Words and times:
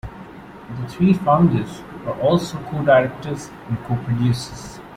The 0.79 0.87
three 0.89 1.13
founders 1.13 1.83
are 2.07 2.19
also 2.21 2.57
co-directors 2.71 3.51
and 3.69 3.77
co-producers. 3.83 4.79